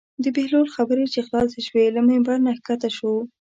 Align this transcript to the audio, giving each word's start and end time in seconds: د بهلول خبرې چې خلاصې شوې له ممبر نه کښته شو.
د 0.23 0.25
بهلول 0.35 0.67
خبرې 0.75 1.05
چې 1.13 1.19
خلاصې 1.27 1.59
شوې 1.67 1.85
له 1.95 2.01
ممبر 2.09 2.37
نه 2.45 2.51
کښته 2.65 2.89
شو. 2.97 3.13